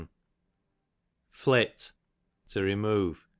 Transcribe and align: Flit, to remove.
Flit, 1.29 1.91
to 2.49 2.59
remove. 2.63 3.27